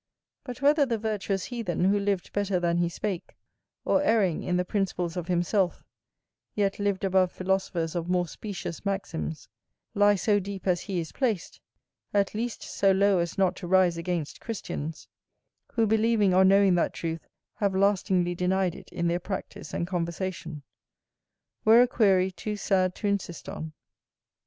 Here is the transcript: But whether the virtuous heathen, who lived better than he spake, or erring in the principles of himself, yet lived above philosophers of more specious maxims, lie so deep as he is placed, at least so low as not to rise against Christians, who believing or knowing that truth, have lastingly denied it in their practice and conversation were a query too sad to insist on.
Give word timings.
But 0.43 0.63
whether 0.63 0.83
the 0.83 0.97
virtuous 0.97 1.45
heathen, 1.45 1.83
who 1.85 1.99
lived 1.99 2.33
better 2.33 2.59
than 2.59 2.77
he 2.79 2.89
spake, 2.89 3.35
or 3.85 4.01
erring 4.01 4.41
in 4.41 4.57
the 4.57 4.65
principles 4.65 5.15
of 5.15 5.27
himself, 5.27 5.83
yet 6.55 6.79
lived 6.79 7.03
above 7.03 7.31
philosophers 7.31 7.93
of 7.93 8.09
more 8.09 8.27
specious 8.27 8.83
maxims, 8.83 9.47
lie 9.93 10.15
so 10.15 10.39
deep 10.39 10.65
as 10.65 10.81
he 10.81 10.99
is 10.99 11.11
placed, 11.11 11.61
at 12.15 12.33
least 12.33 12.63
so 12.63 12.91
low 12.91 13.19
as 13.19 13.37
not 13.37 13.55
to 13.57 13.67
rise 13.67 13.95
against 13.95 14.41
Christians, 14.41 15.07
who 15.73 15.85
believing 15.85 16.33
or 16.33 16.43
knowing 16.43 16.73
that 16.73 16.93
truth, 16.95 17.27
have 17.57 17.75
lastingly 17.75 18.33
denied 18.33 18.73
it 18.73 18.91
in 18.91 19.07
their 19.07 19.19
practice 19.19 19.71
and 19.71 19.85
conversation 19.85 20.63
were 21.63 21.79
a 21.83 21.87
query 21.87 22.31
too 22.31 22.57
sad 22.57 22.95
to 22.95 23.07
insist 23.07 23.47
on. 23.47 23.71